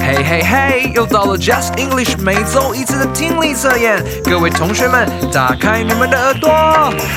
[0.00, 6.50] 嘿嘿嘿，又到了 Just English 每周一次的听力测验，各位同学们，打开你们的耳朵。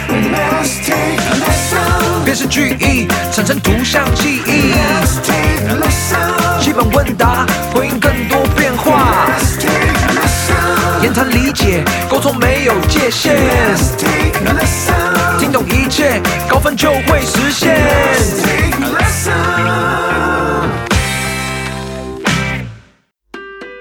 [0.09, 2.23] Let's take a lesson.
[2.25, 6.63] 辨识句意，产生图像记忆，Let's take a lesson.
[6.63, 9.27] 基本问答，回应更多变化。
[9.27, 11.03] Let's take a lesson.
[11.03, 15.39] 言谈理解，沟通没有界限，Let's take a lesson.
[15.39, 17.77] 听懂一切，高分就会实现。
[18.17, 19.88] Listen a lesson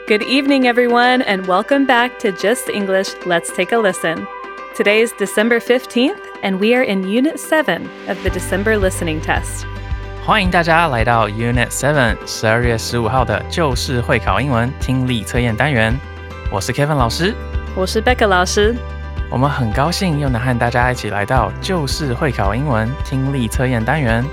[0.08, 4.26] Good evening, everyone, and welcome back to Just English Let's Take a Listen.
[4.74, 9.66] Today is December 15th, and we are in Unit 7 of the December Listening Test.
[10.24, 15.94] 欢迎大家来到 Unit Seven 十二月十五号的旧式会考英文听力测验单元。
[16.50, 17.34] 我是 Kevin 老师，
[17.76, 18.74] 我是 Becca 老师。
[19.28, 24.24] 我们很高兴又能和大家一起来到旧式会考英文听力测验单元。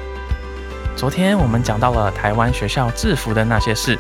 [0.96, 4.00] 昨天我们讲到了台湾学校制服的那些事。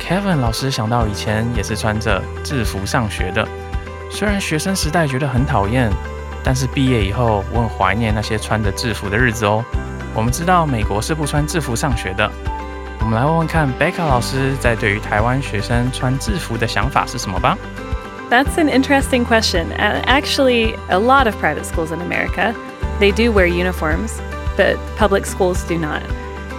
[0.00, 3.46] Kevin 老师想到以前也是穿着制服上学的，
[4.10, 5.88] 虽然学生时代觉得很讨厌，
[6.42, 9.64] 但是毕业以后我很怀念那些穿着制服的日子哦。
[10.14, 12.28] 我们知道美国是不穿制服上学的，
[12.98, 17.56] 我们来问问看 Becca 老师在对于台湾学生穿制服的想法是什么吧。
[18.28, 19.66] That's an interesting question.
[19.76, 22.54] Actually, a lot of private schools in America,
[22.98, 24.20] they do wear uniforms,
[24.56, 26.02] but public schools do not.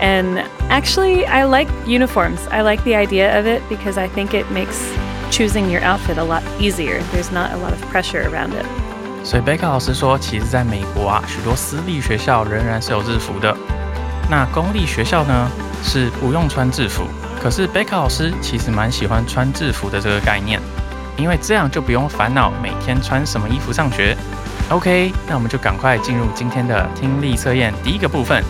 [0.01, 2.39] And actually, I like uniforms.
[2.49, 4.81] I like the idea of it because I think it makes
[5.29, 7.01] choosing your outfit a lot easier.
[7.13, 8.65] There's not a lot of pressure around it.
[9.23, 13.55] 所以贝克老师说，其实在美国啊，许多私立学校仍然是有制服的。
[14.27, 15.51] 那公立学校呢
[15.83, 17.03] 是不用穿制服，
[17.39, 20.59] 可是贝克老师其实蛮喜欢穿制服的这个概念，
[21.15, 24.17] 因为这样就不用烦恼每天穿什么衣服上学。
[24.69, 28.43] OK，那我们就赶快进入今天的听力测验第一个部分，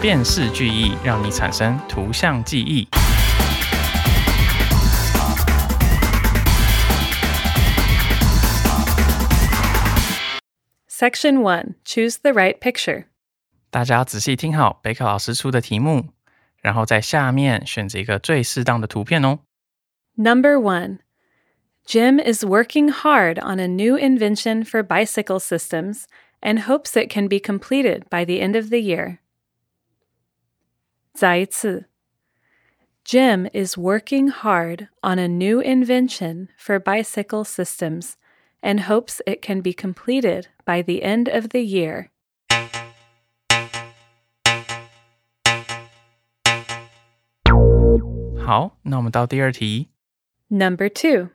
[0.00, 2.88] 辨识句意，让你产生图像记忆。
[10.88, 13.04] Section 1 Choose the right picture.
[13.70, 16.10] 大家仔细听好贝克老师出的题目，
[16.62, 19.40] 然后在下面选择一个最适当的图片哦。
[20.14, 20.98] Number 1
[21.86, 26.04] Jim is working hard on a new invention for bicycle systems
[26.40, 29.18] and hopes it can be completed by the end of the year.
[31.19, 31.83] Zaizi.
[33.03, 38.15] Jim is working hard on a new invention for bicycle systems
[38.63, 42.09] and hopes it can be completed by the end of the year.
[50.49, 51.31] Number two.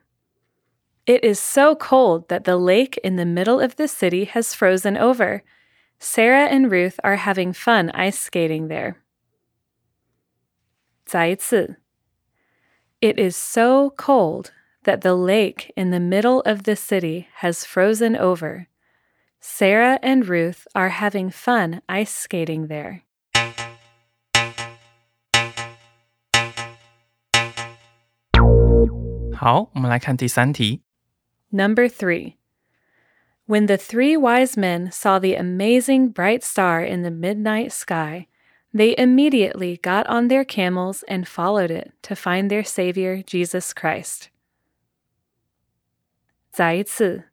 [1.06, 4.96] It is so cold that the lake in the middle of the city has frozen
[4.96, 5.42] over.
[5.98, 9.03] Sarah and Ruth are having fun ice skating there.
[11.08, 11.76] Zaitsi.
[13.00, 14.52] It is so cold
[14.84, 18.68] that the lake in the middle of the city has frozen over.
[19.40, 23.02] Sarah and Ruth are having fun ice skating there.
[31.52, 32.38] Number three.
[33.46, 38.28] When the three wise men saw the amazing bright star in the midnight sky,
[38.73, 44.29] they immediately got on their camels and followed it to find their Savior, Jesus Christ.
[46.51, 47.25] 再一次.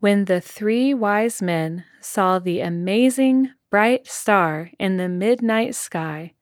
[0.00, 6.34] When the three wise men saw the amazing bright star in the midnight sky,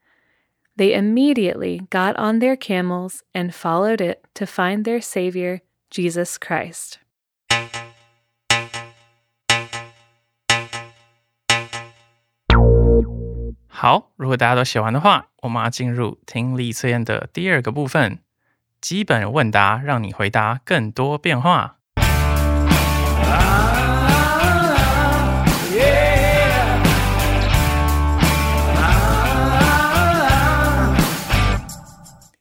[0.77, 6.99] they immediately got on their camels and followed it to find their Savior, Jesus Christ.
[13.81, 18.19] 好，如果大家都写完的话，我们要进入听力测验的第二个部分——
[18.81, 21.79] 基本问答，让你回答更多变化。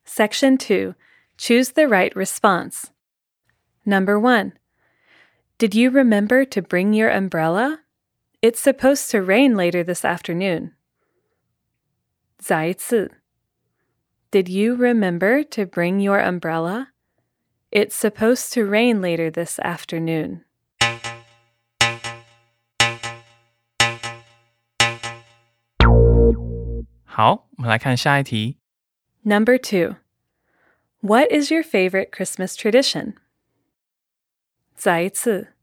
[0.06, 0.94] Section 2
[1.38, 2.86] Choose the right response.
[3.86, 4.54] Number 1
[5.58, 7.80] Did you remember to bring your umbrella?
[8.42, 10.74] It's supposed to rain later this afternoon.
[12.40, 13.22] 再一次.
[14.32, 16.90] Did you remember to bring your umbrella?
[17.72, 20.42] It's supposed to rain later this afternoon.
[27.04, 28.58] 好，我们来看下一题。
[29.24, 29.96] Number 2
[31.00, 33.14] What is your favorite Christmas tradition?
[34.76, 35.54] 再一次.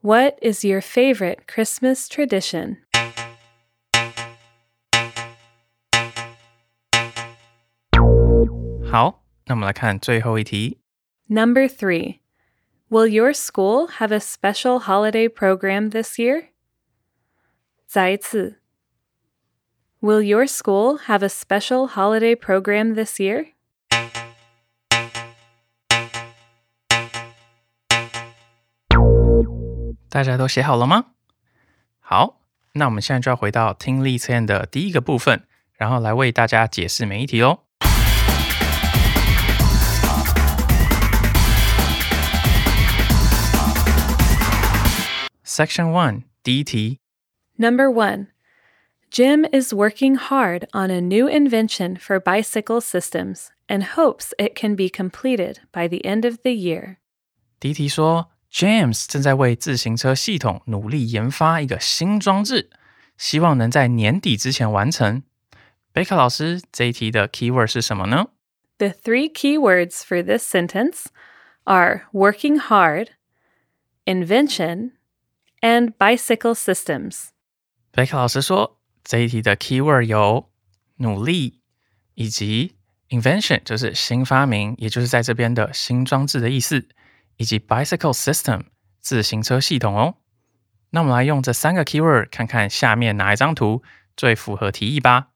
[0.00, 2.78] What is your favorite Christmas tradition?
[8.90, 10.80] 好，那我们来看最后一题。
[11.28, 12.20] Number three.
[12.88, 16.50] Will your school have a special holiday program this year?
[17.86, 18.60] 再一次.
[20.00, 23.54] Will your school have a special holiday program this year?
[45.50, 46.98] Section One 第一题，
[47.56, 48.28] Number one.
[49.10, 54.74] Jim is working hard on a new invention for bicycle systems and hopes it can
[54.74, 56.96] be completed by the end of the year.
[57.60, 62.68] 第一题说，James 正在为自行车系统努力研发一个新装置，
[63.16, 65.22] 希望能在年底之前完成。
[65.92, 68.28] 贝克老师，这一题的 keyword 是什么呢？
[68.78, 71.06] The three key words for this sentence
[71.64, 73.10] are working hard,
[74.04, 74.90] invention,
[75.61, 77.29] and bicycle systems.
[77.91, 80.49] 贝克老师说，这一题的 keyword 有
[80.97, 81.59] 努力
[82.15, 82.75] 以及
[83.09, 86.87] invention，就是新发明，也就是在这边的新装置的意思，
[87.37, 88.63] 以及 bicycle system
[88.99, 90.15] 自行车系统哦。
[90.91, 93.81] 那我们来用这三个 keyword 看看下面哪一张图
[94.17, 95.29] 最符合题意吧。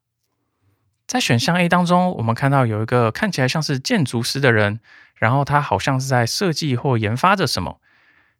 [1.08, 4.80] 在选项 A 当中，我们看到有一个看起来像是建筑师的人，
[5.16, 7.80] 然后他好像是在设计或研发着什么。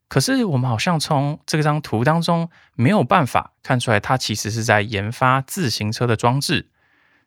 [0.08, 6.70] 可是我们好像从这张图当中没有办法看出来，它其实是在研发自行车的装置，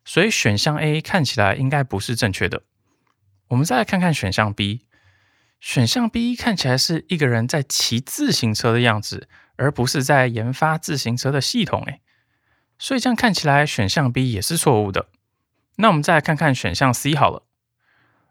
[0.05, 2.63] 所以选项 A 看起来应该不是正确的。
[3.49, 4.85] 我们再来看看选项 B，
[5.59, 9.27] 选项 B 看起来是一个人在骑自行车的样子，
[9.57, 11.81] 而不是在研发自行车的系统。
[11.83, 12.01] 诶，
[12.77, 15.07] 所以这样看起来选项 B 也是错误的。
[15.75, 17.43] 那我们再来看看选项 C 好了。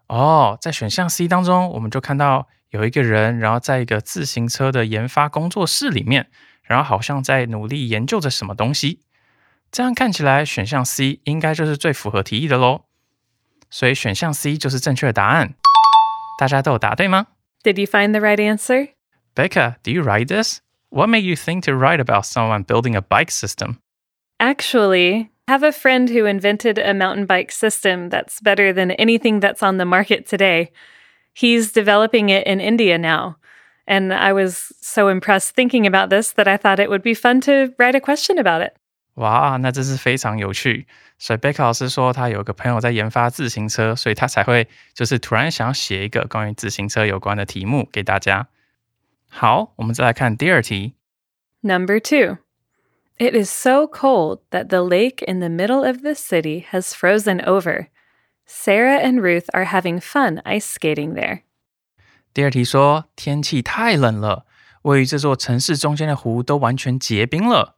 [0.06, 6.29] 哦，在选项 C 当中，我们就看到有一个人，然后在一个自行车的研发工作室里面，
[6.63, 9.01] 然后好像在努力研究着什么东西。
[9.71, 12.85] 这样看起来，选项 C 应该就是最符合题意的喽。
[13.69, 15.55] 所以选项 C 就是正确的答案。
[16.37, 17.27] 大家都有答对吗
[17.63, 18.89] Did you find the right answer?
[19.35, 20.59] Becca, do you write this?
[20.89, 23.77] What made you think to write about someone building a bike system?
[24.39, 29.39] Actually, I have a friend who invented a mountain bike system that's better than anything
[29.39, 30.71] that's on the market today.
[31.33, 33.35] He's developing it in India now.
[33.85, 37.41] And I was so impressed thinking about this that I thought it would be fun
[37.41, 38.73] to write a question about it.
[39.15, 40.87] 哇，那真是非常有趣。
[41.19, 48.47] 所以贝克老师说，他有个朋友在研发自行车，所以他才会就是突然想要写一个关于自行车有关的题目给大家。
[49.29, 50.93] 好，我们再来看第二题。
[51.61, 52.37] Number two.
[53.19, 57.39] It is so cold that the lake in the middle of the city has frozen
[57.45, 57.87] over.
[58.47, 61.41] Sarah and Ruth are having fun ice skating there.
[62.33, 64.45] 第二题说，天气太冷了，
[64.83, 67.77] 位于这座城市中间的湖都完全结冰了。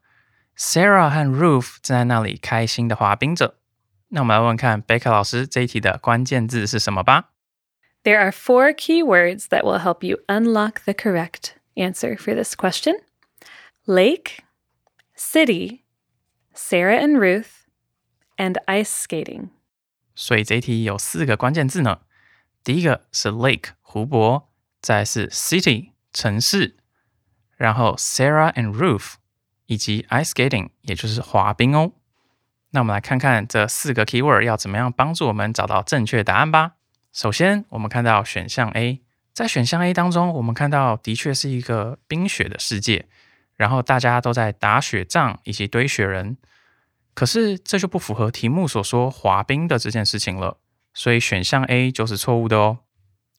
[0.57, 3.55] Sarah 和 Ruth 正在那里开心的滑冰着。
[4.09, 7.31] 那我们来问问看贝克老师这一题的关键字是什么吧。
[8.03, 12.55] There are four key words that will help you unlock the correct answer for this
[12.55, 12.95] question
[13.85, 14.43] lake,
[15.15, 15.81] city,
[16.53, 17.65] Sarah and Ruth,
[18.37, 19.49] and ice skating.
[20.20, 22.00] 所以这一题有四个关键字呢。
[22.62, 24.50] 第一个是 lake 湖泊，
[24.82, 26.76] 再是 city 城市，
[27.56, 29.14] 然后 Sarah and Ruth
[29.64, 31.92] 以及 ice skating 也就是滑冰哦。
[32.72, 36.72] 那我们来看看这四个 keyword 要怎么样帮助我们找到正确答案吧。
[37.14, 39.00] 首先，我们看到选项 A，
[39.32, 43.08] 在选项 A 当中，我们看到的确是一个冰雪的世界，
[43.56, 46.36] 然后大家都在打雪仗以及堆雪人。
[47.14, 50.58] 可是这就不符合题目所说滑冰的这件事情了，
[50.94, 52.78] 所以选项 A 就是错误的哦。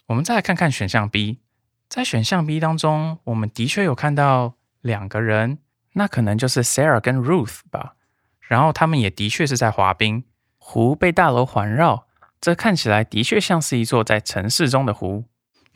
[0.07, 1.39] 我们再来看看选项 B，
[1.87, 5.59] 在选项 B 当中，我们的确有看到两个人，
[5.93, 7.95] 那可能就是 Sarah 跟 Ruth 吧。
[8.41, 10.25] 然后他们也的确是在滑冰，
[10.57, 12.07] 湖被大楼环绕，
[12.41, 15.25] 这看起来的确像是一座在城市中的湖。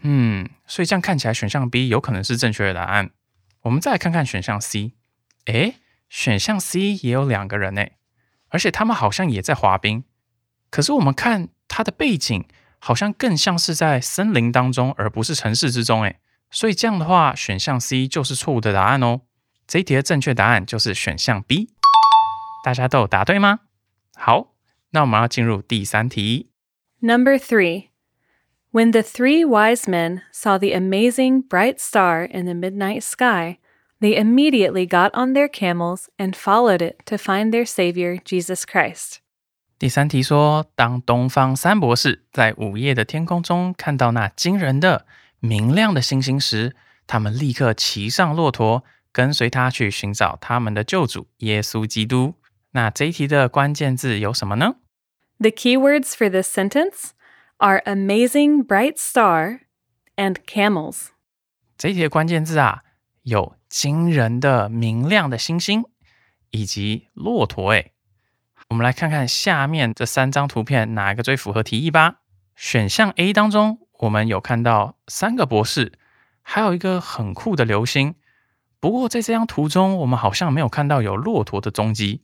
[0.01, 3.11] 嗯，所以这样看起来选项 B 有可能是正确的答案。
[3.61, 4.91] 我们再来看看选项 C，
[5.45, 5.75] 诶，
[6.17, 7.85] 选项 C 也有两个人呢，
[8.47, 10.05] 而且他们好像也在滑冰。
[10.69, 12.47] 可是我们看它的背景，
[12.79, 16.03] 好像更像是在森林当中，而不是城市之中。
[16.03, 19.23] 诶，所以这样的话，选项 C 就是错误的答案哦。
[19.67, 21.71] 这一题的正确答案就是选项 B。
[22.63, 23.59] 大家都有答对吗？
[24.15, 24.53] 好，
[24.91, 26.49] 那我们要进入第三题。
[27.01, 27.89] Number three.
[28.71, 33.57] When the three wise men saw the amazing bright star in the midnight sky,
[34.00, 39.16] they immediately got on their camels and followed it to find their Savior, Jesus Christ.
[39.78, 45.06] 第三题说，当东方三博士在午夜的天空中看到那惊人的、
[45.38, 52.34] 明亮的星星时，他们立刻骑上骆驼，跟随他去寻找他们的救主耶稣基督。
[52.72, 54.76] 那这一题的关键字有什么呢？
[55.38, 57.12] The keywords for this sentence
[57.56, 59.60] are amazing bright star
[60.16, 61.08] and camels.
[61.78, 62.82] 这一题的关键字啊，
[63.22, 65.83] 有 惊人的、明亮的星星，
[66.49, 67.71] 以及骆驼。
[67.71, 67.91] 诶，
[68.69, 72.21] 我们来看看下面这三张图片，哪一个最符合题意吧？
[72.55, 75.91] 选项 A 当中，我们有看到三个博士，
[76.41, 78.15] 还有一个很酷的流星。
[78.79, 82.23] 不过在这张图中，我们好像没有看到有骆驼的踪迹。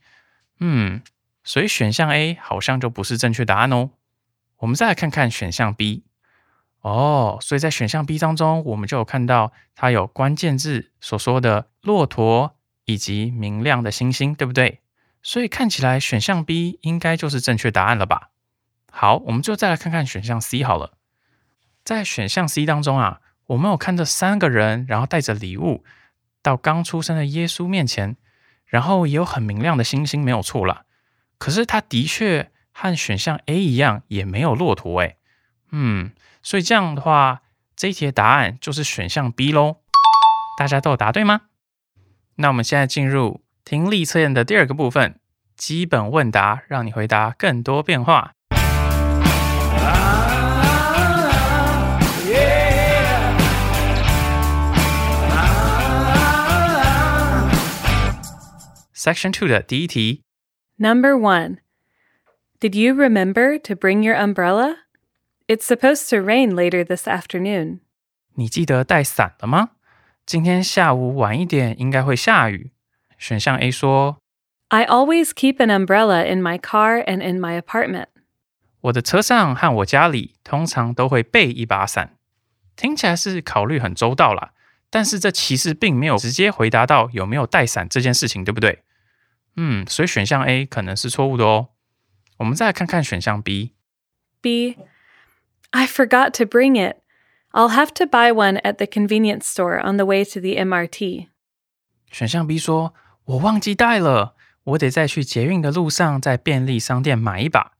[0.62, 1.02] 嗯，
[1.44, 3.90] 所以选项 A 好像就不是正确答案哦。
[4.60, 6.06] 我们再来看看选项 B。
[6.82, 14.82] 哦，所以在选项 B 当中，我们就有看到它有关键字所说的骆驼以及明亮的星星，对不对？
[15.22, 18.32] 所以看起来选项 B 应该就是正确答案了吧？
[18.92, 20.94] 好，我们就再来看看选项 C 好了。
[21.84, 25.84] 在选项 C 当中啊，我们有看这三个人，然后带着礼物
[26.42, 28.18] 到刚出生的耶稣面前，
[28.66, 30.86] 然后也有很明亮的星星，没有错啦。
[31.38, 35.18] 可是它的确和选项 A 一样，也没有骆驼诶。
[35.72, 36.12] 嗯，
[36.42, 37.42] 所以这样的话，
[37.76, 39.78] 这一题的答案就是选项 B 喽。
[40.58, 41.42] 大家都有答对吗？
[42.36, 45.20] 那我们现在进入听力测验的第二个部分，
[45.56, 48.34] 基本问答，让你回答更多变化。
[58.94, 60.24] Section Two 的第一题
[60.78, 61.58] ，Number one.
[62.60, 64.76] Did you remember to bring your umbrella?
[65.52, 67.80] It's supposed to rain later this afternoon.
[68.36, 69.72] 你记得带伞了吗？
[70.26, 72.72] 今天下午晚一点应该会下雨。
[73.18, 74.22] 选项 A 说
[74.70, 78.06] ，I always keep an umbrella in my car and in my apartment.
[78.80, 82.16] 我的车上和我家里通常都会备一把伞。
[82.78, 84.54] 听起来是考虑很周到啦，
[84.90, 88.84] 但是这其实并没有直接回答到有没有带伞这件事情，对不对？
[89.58, 91.72] 嗯，所以选项 A 可能是错误的哦。
[92.38, 93.74] 我们再来看看选项 B。
[94.40, 94.78] B.
[95.71, 96.97] I forgot to bring it.
[97.53, 101.29] I'll have to buy one at the convenience store on the way to the MRT.
[102.11, 107.73] 选项 B 说：“我忘记带了，我得在去捷运的路上在便利商店买一把。”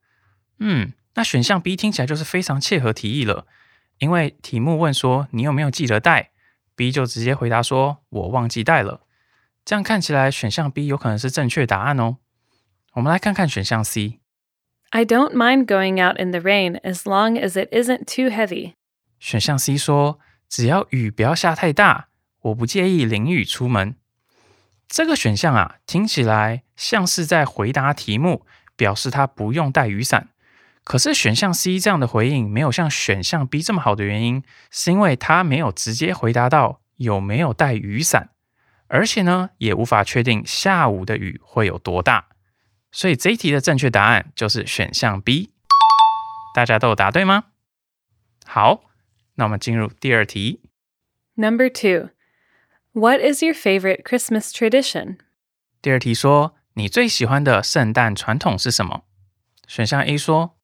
[0.59, 3.47] 嗯，那选项 B 听起来就是非常切合题意了，
[3.99, 6.31] 因为题目问说你有没有记得带，
[6.75, 9.03] B 就直接回答说：“我忘记带了。”
[9.65, 12.19] 这样看起来选项 B 有可能是正确答案哦。
[12.93, 14.20] 我们来看看选项 C。
[14.94, 18.74] I don't mind going out in the rain as long as it isn't too heavy.
[19.20, 20.20] 选项 C 说
[20.50, 22.08] ：“只要雨不要下太大，
[22.42, 23.96] 我不介意淋雨出门。”
[24.90, 28.46] 这个选项啊，听起来像是在回答题目，
[28.76, 30.28] 表示他不用带雨伞。
[30.84, 38.32] 可是选项 C 这样的回应没有像选项 B 这么好的原因，是因为他没有直接回答到有没有带雨伞，
[38.88, 42.31] 而且呢，也无法确定下午的雨会有多大。
[42.93, 45.51] 所以这一题的正确答案就是选项 B。
[46.55, 47.45] 大家都有答对吗？
[48.47, 48.85] 好，
[49.35, 50.63] 那我们进入第二题。
[51.35, 52.11] Number two.
[52.93, 55.19] What is your favorite Christmas tradition?
[55.83, 59.03] 第二题说，你最喜欢的圣诞传统是什么？
[59.67, 60.57] 选项 A 说，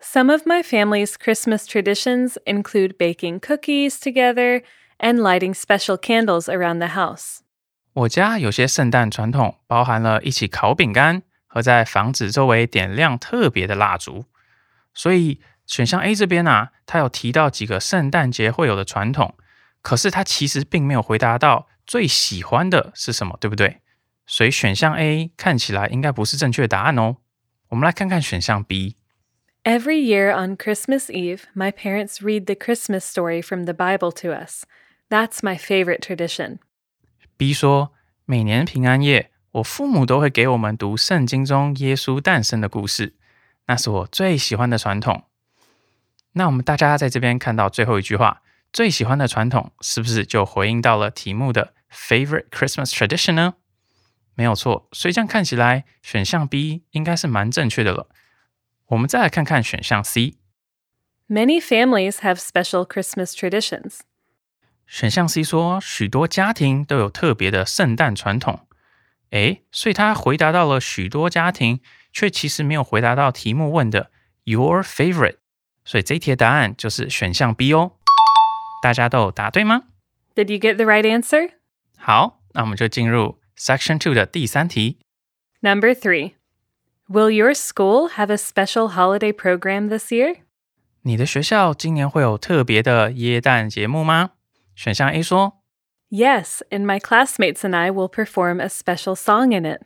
[0.00, 4.62] Some of my family's Christmas traditions include baking cookies together
[4.98, 7.38] and lighting special candles around the house.
[7.94, 14.25] 我家有些圣诞传统包含了一起烤饼干 和在房子周围点亮特别的蜡烛。
[14.93, 19.35] 所以选项 A 这边啊，它有提到几个圣诞节会有的传统，
[19.81, 23.81] 可是它其实并没有回答到最喜欢的是什么，对不对？
[24.25, 27.17] 所以选项 A 看起来应该不是正确答案哦。
[27.69, 28.95] 我们来看看选项 B。
[29.63, 34.63] Every year on Christmas Eve, my parents read the Christmas story from the Bible to us.
[35.09, 36.59] That's my favorite tradition.
[37.37, 37.93] B 说，
[38.25, 43.15] 每年平安夜，我父母都会给我们读圣经中耶稣诞生的故事，
[43.65, 45.23] 那是我最喜欢的传统。
[46.33, 53.55] 那我们大家在这边看到最后一句话，最喜欢的传统是不是就回应到了题目的 favorite Christmas tradition 呢？
[54.35, 58.09] 没有错，所以这样看起来，选项 B 应该是蛮正确的了。
[58.87, 60.35] 我们再来看看选项 C。
[61.27, 64.01] Many families have special Christmas traditions.
[64.85, 68.67] 选项 C 说，许多家庭都有特别的圣诞传统。
[69.30, 71.80] 诶，所以他回答到了许多家庭，
[72.12, 74.10] 却其实没有回答到题目问的
[74.44, 75.36] your favorite。
[75.84, 77.92] 所以这一题的答案就是选项 B 哦。
[78.82, 79.84] 大家都有答对吗？
[80.34, 81.52] Did you get the right answer?
[81.98, 84.98] 好，那我们就进入 Section Two 的第三题。
[85.60, 86.32] Number three.
[87.08, 90.36] Will your school have a special holiday program this year?
[91.02, 94.30] 你的学校今年会有特别的耶诞节目吗？
[94.74, 95.55] 选项 A 说
[96.10, 99.82] Yes, and my classmates and I will perform a special song in it.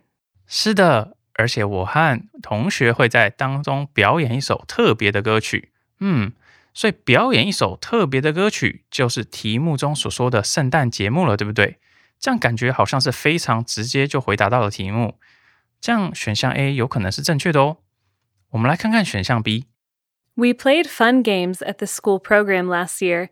[0.47, 5.73] 是的，而且我和同学会在当中表演一首特别的歌曲。
[6.00, 6.33] 嗯，
[6.75, 11.78] 所以表演一首特别的歌曲就是题目中所说的圣诞节目了，对不对？
[12.19, 15.19] 这样感觉好像是非常直接就回答到了题目。
[15.81, 17.76] 这样选项 A 有可能是正确的哦。
[18.50, 19.66] 我们来看看选项 B。
[20.35, 23.28] We played fun games at the school program last year.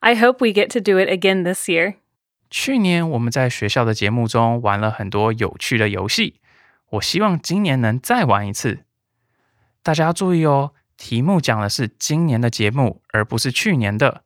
[0.00, 1.96] I hope we get to do it again this year.
[2.57, 6.39] 去年我们在学校的节目中玩了很多有趣的游戏，
[6.91, 8.85] 我希望今年能再玩一次。
[9.83, 14.23] 大家要注意哦，题目讲的是今年的节目，而不是去年的。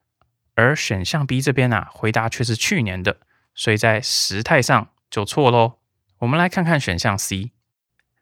[0.54, 3.18] 而选项 B 这边啊，回答却是去年的，
[3.56, 5.80] 所以在时态上就错喽。
[6.20, 7.52] 我们来看看选项 C。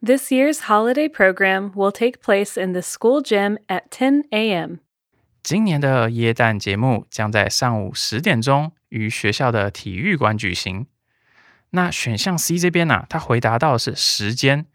[0.01, 4.77] This year's holiday program will take place in the school gym at 10 a.m.
[5.48, 10.88] 今年的耶诞节目将在上午十点钟于学校的体育馆举行。
[11.70, 14.66] 那选项 C 这边呢、它回答到是时间，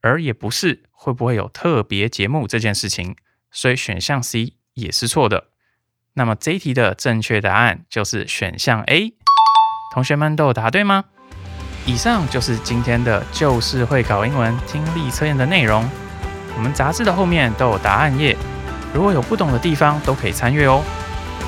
[0.00, 3.14] 而也不是会不会有特别节目这件事情，
[3.52, 5.50] 所以选项 C 也是错的。
[6.14, 9.14] 那么这一题的正确答案就是选项 A。
[9.94, 11.04] 同学们都有答对吗？
[11.86, 15.88] 以上就是今天的旧式会考英文听力测验的内容。
[16.56, 18.36] 我们杂志的后面都有答案页，
[18.96, 20.82] 如果有不懂的地方都可以参阅哦。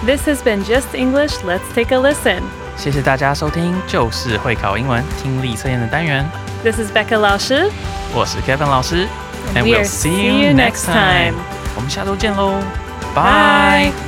[0.05, 1.33] This has been Just English.
[1.47, 2.43] Let's take a listen.
[2.77, 6.29] 谢谢大家收听就是会考英文听力测验的单元
[6.63, 7.71] ，This is Becca 老师。
[8.15, 9.09] 我是 Kevin 老师
[9.55, 11.35] And we'll see you next time.
[11.75, 12.61] 我们下周见喽，
[13.15, 13.91] 拜。
[13.91, 14.08] Bye.